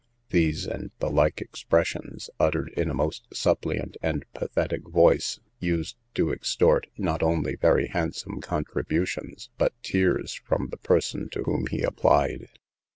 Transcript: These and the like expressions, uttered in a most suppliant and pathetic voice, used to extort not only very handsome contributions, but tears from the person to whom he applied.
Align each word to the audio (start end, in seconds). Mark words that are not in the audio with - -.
These 0.31 0.65
and 0.65 0.89
the 0.97 1.11
like 1.11 1.41
expressions, 1.41 2.27
uttered 2.39 2.69
in 2.75 2.89
a 2.89 2.93
most 2.95 3.27
suppliant 3.33 3.97
and 4.01 4.25
pathetic 4.33 4.89
voice, 4.89 5.39
used 5.59 5.95
to 6.15 6.31
extort 6.33 6.87
not 6.97 7.21
only 7.21 7.55
very 7.55 7.85
handsome 7.85 8.41
contributions, 8.41 9.51
but 9.59 9.73
tears 9.83 10.33
from 10.33 10.69
the 10.69 10.77
person 10.77 11.29
to 11.33 11.43
whom 11.43 11.67
he 11.67 11.83
applied. 11.83 12.47